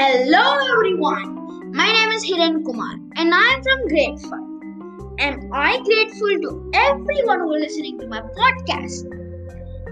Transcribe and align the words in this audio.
Hello 0.00 0.42
everyone. 0.72 1.72
My 1.76 1.86
name 1.86 2.12
is 2.12 2.24
Hiren 2.24 2.64
Kumar 2.64 2.94
and 3.16 3.34
I 3.34 3.48
am 3.54 3.62
from 3.62 3.86
grade 3.88 4.18
5. 4.18 4.32
Am 5.24 5.52
I 5.52 5.76
grateful 5.88 6.36
to 6.44 6.70
everyone 6.72 7.40
who 7.40 7.52
is 7.56 7.64
listening 7.64 7.98
to 7.98 8.06
my 8.06 8.22
podcast? 8.38 9.04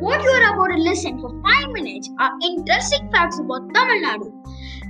What 0.00 0.22
you 0.22 0.30
are 0.30 0.54
about 0.54 0.74
to 0.74 0.80
listen 0.82 1.20
for 1.20 1.28
5 1.42 1.72
minutes 1.72 2.08
are 2.18 2.32
interesting 2.42 3.12
facts 3.12 3.38
about 3.38 3.68
Tamil 3.74 4.00
Nadu. 4.06 4.32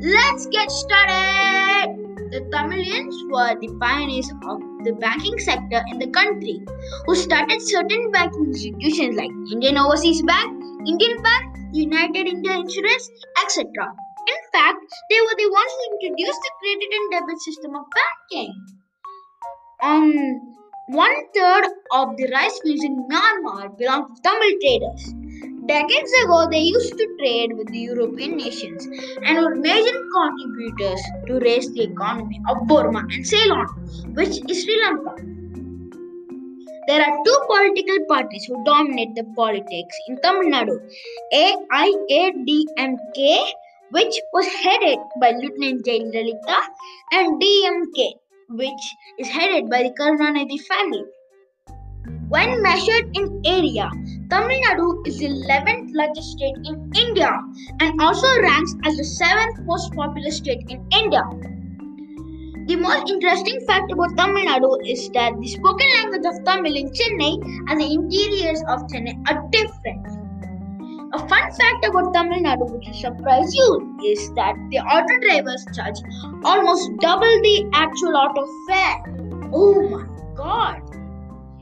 Let's 0.00 0.46
get 0.46 0.71
started. 0.71 1.98
The 2.30 2.46
Tamilians 2.55 3.16
were 3.32 3.59
the 3.61 3.75
pioneers 3.80 4.30
of 4.46 4.61
the 4.85 4.93
banking 5.00 5.39
sector 5.41 5.82
in 5.91 5.98
the 5.98 6.12
country 6.23 6.61
who 7.07 7.16
started 7.16 7.61
certain 7.61 8.12
banking 8.12 8.53
institutions 8.55 9.16
like 9.16 9.32
Indian 9.50 9.79
Overseas 9.79 10.22
Bank, 10.22 10.63
Indian 10.86 11.21
Bank, 11.25 11.57
United 11.72 12.29
India 12.29 12.53
Insurance, 12.53 13.11
etc. 13.43 13.96
In 14.29 14.39
fact, 14.53 14.85
they 15.11 15.21
were 15.21 15.37
the 15.39 15.50
ones 15.50 15.73
who 15.77 15.85
introduced 15.95 16.41
the 16.46 16.53
credit 16.61 16.91
and 16.96 17.11
debit 17.13 17.41
system 17.41 17.77
of 17.77 17.85
banking. 17.99 18.53
Um, 19.82 20.55
one 20.89 21.17
third 21.35 21.64
of 21.93 22.17
the 22.17 22.29
rice 22.33 22.59
fields 22.63 22.85
in 22.85 23.09
Myanmar 23.09 23.77
belong 23.79 24.14
to 24.14 24.22
Tamil 24.22 24.53
traders. 24.61 25.14
Decades 25.67 26.13
ago, 26.25 26.46
they 26.50 26.61
used 26.61 26.96
to 26.96 27.07
trade 27.19 27.53
with 27.57 27.69
the 27.69 27.79
European 27.79 28.36
nations 28.39 28.86
and 29.22 29.39
were 29.39 29.55
major 29.55 29.99
contributors 30.14 31.03
to 31.27 31.39
raise 31.41 31.71
the 31.75 31.83
economy 31.83 32.41
of 32.48 32.67
Burma 32.67 33.00
and 33.00 33.27
Ceylon, 33.27 33.67
which 34.14 34.41
is 34.50 34.64
Sri 34.64 34.83
Lanka. 34.83 35.14
There 36.86 37.03
are 37.03 37.19
two 37.22 37.39
political 37.47 37.98
parties 38.08 38.45
who 38.47 38.64
dominate 38.64 39.14
the 39.14 39.25
politics 39.36 39.97
in 40.08 40.17
Tamil 40.22 40.50
Nadu 40.50 40.80
AIADMK, 41.34 43.19
which 43.91 44.14
was 44.33 44.47
headed 44.47 44.98
by 45.20 45.31
Lieutenant 45.31 45.84
Jayalalitha, 45.84 46.58
and 47.12 47.41
DMK, 47.41 48.14
which 48.50 48.95
is 49.19 49.28
headed 49.28 49.70
by 49.70 49.83
the 49.83 49.91
Karunanidhi 49.98 50.61
family. 50.61 51.05
When 52.28 52.62
measured 52.62 53.17
in 53.17 53.41
area, 53.47 53.91
Tamil 54.28 54.61
Nadu 54.61 55.06
is 55.06 55.19
the 55.19 55.28
11th 55.28 55.95
largest 55.95 56.33
state 56.33 56.56
in 56.64 56.92
India 56.95 57.30
and 57.80 58.00
also 58.03 58.28
ranks 58.42 58.75
as 58.84 58.97
the 58.98 59.03
7th 59.03 59.64
most 59.64 59.95
populous 59.95 60.36
state 60.36 60.64
in 60.69 60.86
India. 60.92 61.23
The 62.67 62.77
most 62.77 63.08
interesting 63.08 63.64
fact 63.67 63.91
about 63.91 64.14
Tamil 64.19 64.45
Nadu 64.45 64.77
is 64.86 65.08
that 65.17 65.41
the 65.41 65.48
spoken 65.48 65.89
language 65.97 66.27
of 66.27 66.45
Tamil 66.45 66.77
in 66.77 66.91
Chennai 66.91 67.41
and 67.70 67.80
the 67.80 67.95
interiors 67.95 68.62
of 68.69 68.83
Chennai 68.92 69.17
are 69.30 69.48
different. 69.48 70.05
A 71.11 71.19
fun 71.20 71.51
fact 71.59 71.87
about 71.87 72.12
Tamil 72.12 72.41
Nadu 72.41 72.70
which 72.70 72.87
will 72.87 72.95
surprise 72.95 73.55
you 73.55 73.97
is 74.05 74.31
that 74.34 74.55
the 74.70 74.78
auto 74.78 75.14
drivers 75.27 75.64
charge 75.75 75.97
almost 76.45 76.91
double 77.01 77.34
the 77.47 77.70
actual 77.73 78.14
auto 78.14 78.45
fare. 78.69 78.98
Oh 79.51 79.89
my 79.89 80.05
god! 80.34 80.83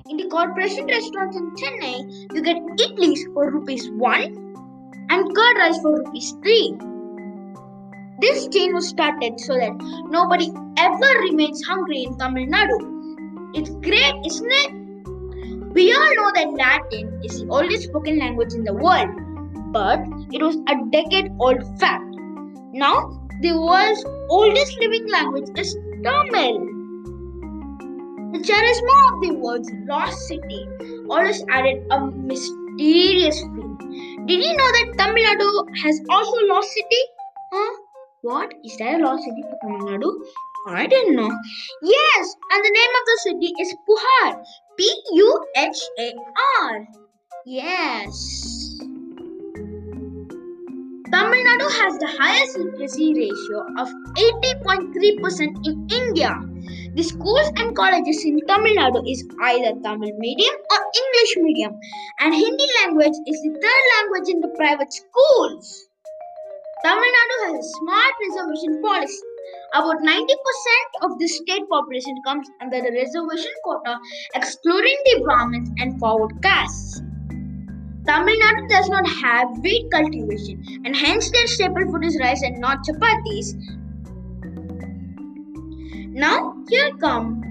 In 0.09 0.17
the 0.17 0.29
corporation 0.29 0.87
restaurants 0.87 1.37
in 1.37 1.55
Chennai, 1.55 2.35
you 2.35 2.43
get 2.43 2.57
idlis 2.57 3.23
for 3.35 3.53
rupees 3.53 3.89
1 3.91 4.23
and 5.11 5.37
curd 5.37 5.59
rice 5.59 5.79
for 5.79 5.95
rupees 5.99 6.35
3. 6.43 6.79
This 8.21 8.49
chain 8.49 8.75
was 8.75 8.89
started 8.89 9.39
so 9.39 9.55
that 9.55 9.77
nobody 10.09 10.51
ever 10.77 11.13
remains 11.21 11.65
hungry 11.65 12.03
in 12.03 12.19
Tamil 12.19 12.47
Nadu. 12.47 12.81
It's 13.55 13.71
great, 13.71 14.27
isn't 14.27 14.53
it? 14.65 14.73
We 15.73 15.93
all 15.93 16.15
know 16.17 16.33
that 16.35 16.53
Latin 16.55 17.21
is 17.23 17.41
the 17.41 17.49
oldest 17.49 17.85
spoken 17.85 18.19
language 18.19 18.55
in 18.55 18.65
the 18.65 18.75
world, 18.75 19.11
but 19.72 20.00
it 20.33 20.42
was 20.42 20.56
a 20.69 20.75
decade 20.91 21.31
old 21.39 21.62
fact. 21.78 22.05
Now, 22.72 23.10
the 23.43 23.53
world's 23.53 24.04
oldest 24.28 24.78
living 24.81 25.09
language 25.10 25.49
is 25.56 25.75
Tamil. 26.03 26.59
The 28.32 28.41
charisma 28.41 28.97
of 29.12 29.21
the 29.22 29.34
words 29.41 29.71
lost 29.88 30.19
city 30.28 30.66
always 31.09 31.43
added 31.49 31.87
a 31.91 32.06
mysterious 32.06 33.41
feel. 33.41 33.76
Did 34.26 34.43
you 34.43 34.56
know 34.56 34.71
that 34.76 34.94
Tamil 34.99 35.25
Nadu 35.25 35.50
has 35.82 36.00
also 36.10 36.37
lost 36.47 36.69
city? 36.72 37.03
Huh? 37.53 37.76
What? 38.22 38.53
Is 38.65 38.76
there 38.78 39.00
a 39.00 39.05
lost 39.05 39.25
city 39.25 39.43
for 39.43 39.59
Tamil 39.62 39.87
Nadu? 39.88 40.12
I 40.69 40.87
didn't 40.87 41.15
know. 41.15 41.31
Yes, 41.82 42.34
and 42.50 42.65
the 42.65 42.71
name 42.71 42.91
of 43.00 43.05
the 43.06 43.19
city 43.22 43.55
is 43.60 43.75
Puhar. 43.88 44.43
P 44.76 45.03
U 45.12 45.47
H 45.56 45.82
A 46.00 46.15
R. 46.60 46.87
Yes. 47.44 48.76
Tamil 51.12 51.39
Nadu 51.47 51.69
has 51.71 51.99
the 51.99 52.11
highest 52.19 52.59
literacy 52.59 53.15
ratio 53.15 53.59
of 53.78 53.89
80.3% 54.19 55.55
in 55.65 55.87
India. 55.89 56.34
The 56.94 57.03
schools 57.05 57.53
and 57.56 57.77
colleges 57.77 58.25
in 58.25 58.41
Tamil 58.49 58.75
Nadu 58.75 59.03
is 59.09 59.22
either 59.43 59.72
Tamil 59.84 60.11
medium 60.19 60.55
or 60.72 60.81
English 61.03 61.37
medium, 61.37 61.78
and 62.21 62.34
Hindi 62.34 62.67
language 62.83 63.15
is 63.27 63.39
the 63.43 63.55
third 63.55 63.84
language 63.94 64.28
in 64.34 64.41
the 64.41 64.53
private 64.59 64.93
schools. 64.93 65.87
Tamil 66.84 67.15
Nadu 67.17 67.37
has 67.47 67.55
a 67.55 67.69
smart 67.78 68.15
reservation 68.27 68.83
policy. 68.83 69.23
About 69.75 70.03
90% 70.03 70.27
of 71.03 71.19
the 71.21 71.28
state 71.28 71.69
population 71.71 72.21
comes 72.27 72.49
under 72.61 72.81
the 72.81 72.91
reservation 72.91 73.53
quota, 73.62 73.97
excluding 74.34 74.97
the 75.05 75.21
Brahmins 75.23 75.71
and 75.78 76.00
forward 76.00 76.33
castes. 76.43 77.06
Tamil 78.06 78.37
Nadu 78.41 78.69
does 78.69 78.89
not 78.89 79.09
have 79.09 79.59
wheat 79.62 79.91
cultivation, 79.91 80.62
and 80.84 80.97
hence 80.97 81.31
their 81.31 81.47
staple 81.47 81.91
food 81.91 82.05
is 82.05 82.19
rice 82.21 82.43
and 82.43 82.61
not 82.61 82.84
chapatis. 82.84 83.55
Now, 86.12 86.55
here 86.69 86.91
come 87.00 87.43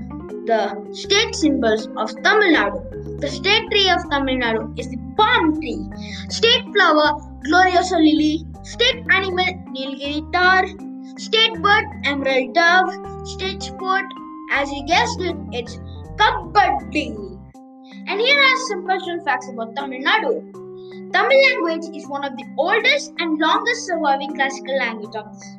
the 0.46 0.94
state 0.94 1.36
symbols 1.36 1.88
of 1.98 2.10
Tamil 2.24 2.54
Nadu. 2.56 3.20
The 3.20 3.28
state 3.28 3.70
tree 3.72 3.90
of 3.90 4.02
Tamil 4.10 4.38
Nadu 4.38 4.80
is 4.80 4.90
the 4.90 4.98
palm 5.18 5.60
tree. 5.60 5.84
State 6.30 6.66
flower, 6.74 7.20
Gloriosa 7.46 7.98
lily. 7.98 8.46
State 8.64 9.04
animal, 9.12 9.46
Nilgiri 9.76 10.32
tahr. 10.32 10.66
State 11.18 11.62
bird, 11.62 11.86
emerald 12.04 12.54
dove. 12.54 13.28
State 13.28 13.64
sport, 13.64 14.06
as 14.52 14.72
you 14.72 14.86
guessed 14.86 15.22
it, 15.22 15.36
it's 15.52 15.80
kabaddi. 16.18 17.35
And 18.08 18.20
here 18.20 18.40
are 18.40 18.58
some 18.68 18.86
cultural 18.86 19.20
facts 19.24 19.50
about 19.50 19.76
Tamil 19.76 20.02
Nadu. 20.02 20.44
Tamil 21.12 21.42
language 21.50 21.86
is 21.96 22.08
one 22.08 22.24
of 22.24 22.38
the 22.38 22.46
oldest 22.58 23.14
and 23.20 23.40
longest 23.40 23.88
surviving 23.88 24.36
classical 24.36 24.78
languages 24.78 25.16
of 25.16 25.26
this 25.34 25.58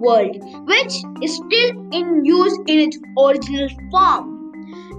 world, 0.00 0.36
which 0.66 1.04
is 1.22 1.36
still 1.36 1.70
in 1.92 2.24
use 2.24 2.58
in 2.66 2.78
its 2.86 2.98
original 3.18 3.68
form. 3.90 4.32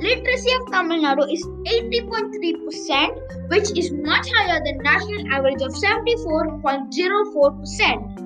Literacy 0.02 0.52
of 0.60 0.72
Tamil 0.72 1.02
Nadu 1.02 1.24
is 1.32 1.44
80.3%, 1.66 3.50
which 3.50 3.72
is 3.78 3.92
much 3.92 4.28
higher 4.36 4.60
than 4.64 4.78
national 4.84 5.34
average 5.34 5.62
of 5.62 5.72
74.04%. 5.72 8.24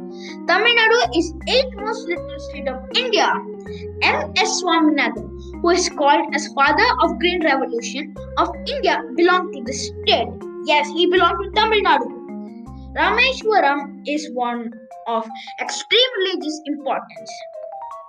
Tamil 0.47 0.75
Nadu 0.79 0.99
is 1.16 1.34
8th 1.47 1.75
most 1.85 2.07
literate 2.07 2.41
state 2.41 2.67
of 2.67 2.79
India. 2.95 3.31
M.S. 4.01 4.61
Swaminathan, 4.61 5.36
who 5.62 5.69
is 5.72 5.90
called 5.90 6.34
as 6.34 6.47
father 6.53 6.88
of 7.01 7.19
Green 7.19 7.44
Revolution 7.44 8.16
of 8.38 8.50
India, 8.68 9.01
belonged 9.16 9.53
to 9.53 9.63
the 9.63 9.73
state. 9.73 10.29
Yes, 10.66 10.88
he 10.90 11.07
belonged 11.07 11.44
to 11.44 11.51
Tamil 11.51 11.81
Nadu. 11.81 12.18
Rameshwaram 12.95 14.03
is 14.07 14.29
one 14.34 14.73
of 15.07 15.28
extreme 15.62 16.12
religious 16.19 16.62
importance. 16.66 17.31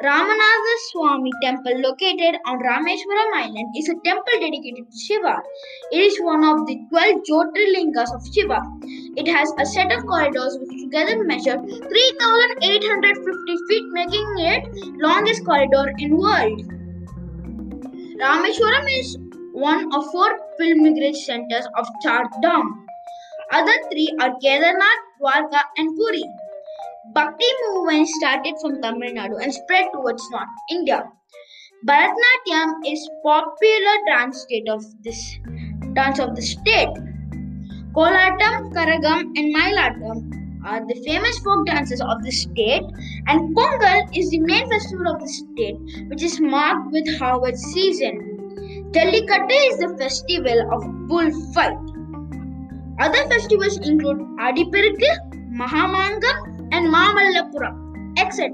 Ramanatha 0.03 0.75
Swami 0.91 1.33
temple 1.43 1.77
located 1.81 2.39
on 2.47 2.59
Rameshwaram 2.61 3.35
Island 3.35 3.75
is 3.77 3.89
a 3.89 3.97
temple 4.05 4.39
dedicated 4.41 4.89
to 4.89 4.97
Shiva. 4.97 5.43
It 5.91 5.99
is 5.99 6.19
one 6.21 6.45
of 6.45 6.67
the 6.69 6.79
12 6.89 7.23
Jyotirlingas 7.29 8.15
of 8.15 8.25
Shiva. 8.33 8.63
It 9.17 9.27
has 9.27 9.53
a 9.59 9.67
set 9.67 9.91
of 9.91 10.07
corridors 10.07 10.57
which 10.61 10.81
together 10.83 11.25
measure 11.25 11.59
3850 11.59 13.57
feet 13.69 13.87
making 13.91 14.39
it 14.39 14.69
longest 14.99 15.45
corridor 15.45 15.93
in 15.99 16.17
world. 16.17 16.78
Rameshwaram 18.21 18.87
is 18.99 19.17
one 19.53 19.95
of 19.95 20.05
four 20.11 20.29
pilgrimage 20.59 21.19
centers 21.19 21.67
of 21.77 21.87
Char 22.03 22.25
Dham. 22.43 22.67
Other 23.53 23.77
three 23.91 24.13
are 24.21 24.33
Kedarnath, 24.43 25.05
Dwarka 25.21 25.61
and 25.77 25.97
Puri. 25.97 26.25
Bhakti 27.15 27.47
movement 27.63 28.09
started 28.09 28.55
from 28.61 28.83
Tamil 28.83 29.15
Nadu 29.15 29.41
and 29.41 29.55
spread 29.55 29.87
towards 29.93 30.29
North 30.33 30.49
India. 30.71 31.05
Bharatanatyam 31.87 32.73
is 32.87 33.09
popular 33.23 33.97
dance 34.09 34.43
state 34.43 34.69
of 34.69 34.83
this 35.05 35.39
dance 35.93 36.19
of 36.19 36.35
the 36.35 36.43
state. 36.43 36.99
Kolatam, 37.95 38.73
Karagam, 38.75 39.31
and 39.39 39.55
Mailatam 39.55 40.38
are 40.69 40.87
the 40.87 40.95
famous 41.07 41.39
folk 41.39 41.67
dances 41.67 42.01
of 42.01 42.23
the 42.23 42.31
state, 42.31 42.85
and 43.27 43.57
Pongal 43.57 44.09
is 44.15 44.31
the 44.31 44.41
main 44.41 44.69
festival 44.71 45.09
of 45.15 45.21
the 45.21 45.29
state, 45.29 45.79
which 46.09 46.23
is 46.23 46.41
marked 46.41 46.93
with 46.93 47.09
harvest 47.19 47.65
season. 47.73 48.21
Jallikattu 48.93 49.59
is 49.71 49.79
the 49.79 49.97
festival 49.99 50.61
of 50.77 50.87
bullfight. 51.09 51.79
Other 53.01 53.27
festivals 53.29 53.79
include 53.79 54.19
Adiperukku, 54.47 55.13
Mahamangam, 55.65 56.39
and 56.73 56.95
Mamallapuram. 56.95 57.77
etc. 58.19 58.51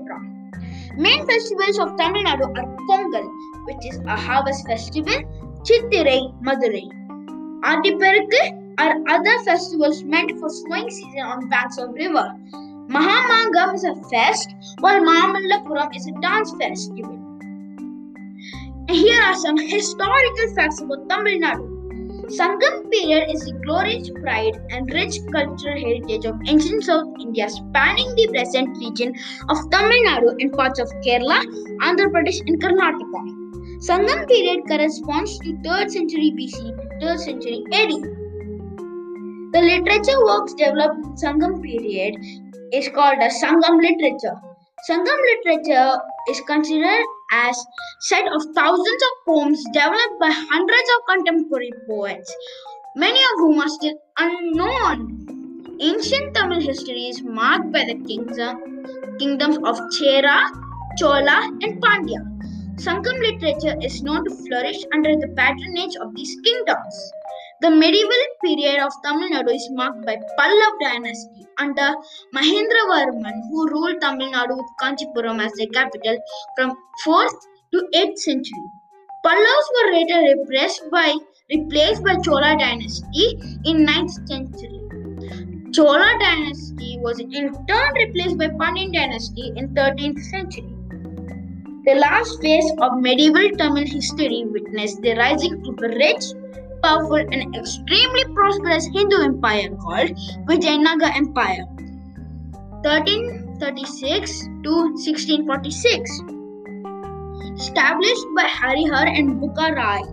Main 0.97 1.27
festivals 1.27 1.79
of 1.79 1.97
Tamil 1.97 2.25
Nadu 2.25 2.49
are 2.59 2.67
Pongal, 2.89 3.29
which 3.67 3.87
is 3.91 3.99
a 4.07 4.17
harvest 4.17 4.67
festival, 4.67 5.25
Chittirai, 5.69 6.21
Madurai. 6.43 6.85
Adiperukku 7.71 8.64
are 8.79 8.95
other 9.09 9.45
festivals 9.45 10.03
meant 10.05 10.39
for 10.39 10.49
sowing 10.49 10.91
season 10.91 11.21
on 11.21 11.49
banks 11.49 11.79
of 11.79 11.93
river. 11.95 12.35
Mahamangam 12.89 13.75
is 13.75 13.85
a 13.85 13.95
fest, 14.11 14.55
while 14.81 15.01
Mamallapuram 15.01 15.95
is 15.97 16.07
a 16.07 16.13
dance 16.21 16.53
festival. 16.61 17.19
Here 18.89 19.23
are 19.23 19.35
some 19.37 19.57
historical 19.57 20.55
facts 20.55 20.81
about 20.81 21.09
Tamil 21.09 21.41
Nadu. 21.41 21.71
Sangam 22.27 22.91
period 22.91 23.31
is 23.31 23.45
the 23.45 23.53
glorious 23.65 24.11
pride 24.23 24.57
and 24.71 24.91
rich 24.93 25.19
cultural 25.33 25.79
heritage 25.79 26.25
of 26.25 26.37
ancient 26.47 26.85
South 26.85 27.09
India 27.21 27.49
spanning 27.49 28.15
the 28.15 28.29
present 28.29 28.77
region 28.79 29.15
of 29.49 29.59
Tamil 29.71 30.05
Nadu 30.09 30.35
and 30.41 30.53
parts 30.53 30.79
of 30.79 30.89
Kerala, 31.07 31.41
Andhra 31.83 32.11
Pradesh 32.11 32.41
and 32.47 32.61
Karnataka. 32.63 33.45
Sangam 33.79 34.27
period 34.29 34.61
corresponds 34.69 35.39
to 35.41 35.53
3rd 35.65 35.91
century 35.91 36.33
BC 36.39 36.77
to 36.77 37.07
3rd 37.07 37.19
century 37.19 37.65
AD. 37.73 38.24
The 39.55 39.61
literature 39.61 40.19
works 40.25 40.53
developed 40.55 40.99
in 41.07 41.15
Sangam 41.15 41.63
period 41.63 42.17
is 42.73 42.89
called 42.89 43.19
as 43.21 43.41
Sangam 43.41 43.81
literature. 43.81 44.35
Sangam 44.91 45.21
literature 45.31 45.97
is 46.29 46.41
considered 46.41 47.05
as 47.31 47.65
set 48.01 48.27
of 48.33 48.43
thousands 48.53 49.03
of 49.09 49.13
poems 49.25 49.63
developed 49.73 50.19
by 50.19 50.33
hundreds 50.33 50.91
of 50.97 51.07
contemporary 51.09 51.71
poets, 51.87 52.35
many 52.97 53.21
of 53.21 53.37
whom 53.37 53.61
are 53.61 53.69
still 53.69 53.97
unknown. 54.19 55.79
Ancient 55.81 56.35
Tamil 56.35 56.61
history 56.61 57.07
is 57.15 57.23
marked 57.23 57.71
by 57.71 57.85
the 57.85 57.95
kingdom, 58.09 58.85
uh, 58.85 59.17
kingdoms 59.21 59.59
of 59.59 59.79
Chera, 59.97 60.51
Chola, 60.99 61.39
and 61.63 61.81
Pandya. 61.81 62.19
Sangam 62.75 63.21
literature 63.21 63.77
is 63.81 64.03
known 64.03 64.25
to 64.25 64.35
flourish 64.35 64.83
under 64.93 65.15
the 65.15 65.29
patronage 65.37 65.95
of 66.01 66.13
these 66.17 66.37
kingdoms. 66.45 67.13
The 67.61 67.71
medieval 67.71 68.25
period 68.45 68.81
of 68.85 68.93
Tamil 69.05 69.31
Nadu 69.31 69.55
is 69.55 69.69
marked 69.71 70.05
by 70.05 70.17
Pallav 70.37 70.75
dynasty 70.81 71.47
under 71.59 71.95
Mahendravarman 72.35 73.43
who 73.49 73.69
ruled 73.69 74.01
Tamil 74.01 74.33
Nadu 74.33 74.57
with 74.57 74.71
Kanchipuram 74.83 75.41
as 75.45 75.53
their 75.53 75.69
capital 75.69 76.19
from 76.57 76.77
4th 77.07 77.39
to 77.73 77.89
8th 77.95 78.19
century. 78.19 78.65
Pallavs 79.25 79.69
were 79.77 79.93
later 79.93 80.21
repressed 80.35 80.83
by, 80.91 81.15
replaced 81.51 82.03
by 82.05 82.17
Chola 82.17 82.57
dynasty 82.59 83.39
in 83.65 83.87
9th 83.87 84.29
century. 84.29 84.81
Chola 85.73 86.19
dynasty 86.21 86.99
was 87.01 87.21
in 87.21 87.31
turn 87.31 87.95
replaced 87.95 88.37
by 88.37 88.49
Pandyan 88.49 88.93
dynasty 88.93 89.53
in 89.57 89.75
13th 89.75 90.23
century. 90.25 90.75
The 91.87 91.95
last 91.95 92.41
phase 92.43 92.71
of 92.79 92.99
medieval 92.99 93.49
Tamil 93.59 93.87
history 93.87 94.45
witnessed 94.47 95.03
the 95.03 95.15
rising 95.15 95.63
of 95.67 95.79
rich, 95.81 96.25
powerful 96.85 97.17
and 97.17 97.57
extremely 97.57 98.25
prosperous 98.35 98.87
Hindu 98.93 99.23
empire 99.25 99.71
called 99.81 100.11
Vijayanagar 100.49 101.17
Empire 101.17 101.65
1336 102.85 104.45
to 104.65 104.73
1646 104.93 106.21
established 107.57 108.27
by 108.37 108.45
Harihar 108.45 109.09
and 109.09 109.41
Bukharai. 109.41 110.05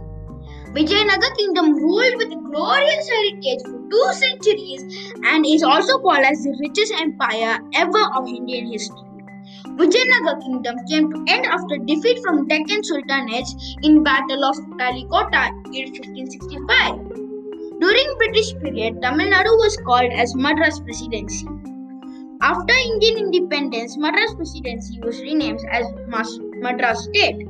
Vijayanagar 0.71 1.35
kingdom 1.38 1.75
ruled 1.75 2.15
with 2.23 2.31
glorious 2.47 3.09
heritage 3.15 3.67
for 3.67 3.79
two 3.91 4.07
centuries 4.24 5.12
and 5.25 5.45
is 5.45 5.63
also 5.63 6.00
called 6.00 6.24
as 6.24 6.44
the 6.44 6.56
richest 6.63 6.94
empire 7.03 7.59
ever 7.75 8.03
of 8.15 8.29
Indian 8.29 8.71
history. 8.71 9.10
Vijayanagar 9.81 10.39
kingdom 10.41 10.75
came 10.87 11.11
to 11.11 11.19
end 11.27 11.45
after 11.47 11.77
defeat 11.77 12.19
from 12.21 12.47
Deccan 12.47 12.83
Sultanate 12.83 13.47
in 13.81 14.03
Battle 14.03 14.45
of 14.45 14.55
Talikota 14.77 15.49
in 15.73 15.89
1565. 15.89 17.79
During 17.79 18.13
British 18.19 18.53
period, 18.59 19.01
Tamil 19.01 19.31
Nadu 19.31 19.57
was 19.63 19.75
called 19.83 20.11
as 20.13 20.35
Madras 20.35 20.79
Presidency. 20.81 21.47
After 22.41 22.73
Indian 22.73 23.17
independence, 23.25 23.97
Madras 23.97 24.35
Presidency 24.35 24.99
was 25.01 25.19
renamed 25.19 25.61
as 25.71 25.87
Madras 26.05 27.03
State. 27.05 27.47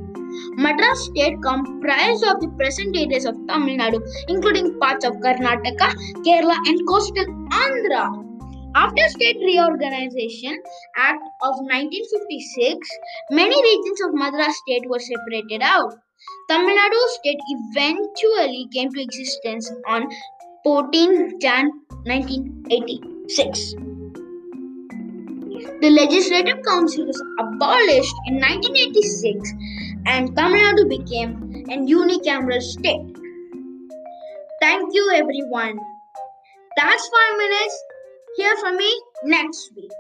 Madras 0.55 1.05
State 1.07 1.35
comprised 1.43 2.23
of 2.23 2.39
the 2.39 2.47
present 2.57 2.95
areas 2.95 3.25
of 3.25 3.35
Tamil 3.45 3.77
Nadu, 3.77 4.01
including 4.29 4.79
parts 4.79 5.03
of 5.03 5.15
Karnataka, 5.15 5.93
Kerala, 6.23 6.55
and 6.65 6.87
coastal 6.87 7.25
Andhra. 7.51 8.30
After 8.73 9.09
State 9.09 9.37
Reorganization 9.37 10.57
Act 10.95 11.23
of 11.43 11.55
1956, 11.59 12.87
many 13.29 13.61
regions 13.61 14.01
of 14.01 14.13
Madras 14.13 14.55
State 14.63 14.87
were 14.87 14.99
separated 14.99 15.61
out. 15.61 15.91
Tamil 16.49 16.77
Nadu 16.77 17.01
State 17.19 17.39
eventually 17.49 18.67
came 18.73 18.89
to 18.93 19.01
existence 19.01 19.69
on 19.87 20.09
14 20.63 21.39
Jan 21.41 21.71
1986. 22.05 23.75
The 25.81 25.89
Legislative 25.89 26.63
Council 26.63 27.05
was 27.07 27.21
abolished 27.39 28.15
in 28.27 28.39
1986 28.39 29.51
and 30.05 30.33
Tamil 30.37 30.61
Nadu 30.61 30.87
became 30.87 31.65
an 31.69 31.87
unicameral 31.87 32.61
state. 32.61 33.17
Thank 34.61 34.93
you 34.93 35.11
everyone. 35.13 35.77
That's 36.77 37.09
5 37.31 37.37
minutes. 37.37 37.83
Hear 38.37 38.55
from 38.57 38.77
me 38.77 39.01
next 39.25 39.71
week. 39.75 39.91